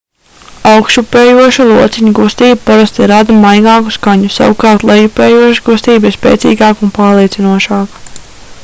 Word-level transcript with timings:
augšupejoša 0.69 1.65
lociņa 1.71 2.13
kustība 2.19 2.57
parasti 2.69 3.09
rada 3.11 3.35
maigāku 3.45 3.93
skaņu 3.99 4.33
savukārt 4.37 4.87
lejupejoša 4.93 5.65
kustība 5.69 6.13
ir 6.13 6.19
spēcīgāka 6.19 6.89
un 6.91 6.97
pārliecinošāka 6.99 8.05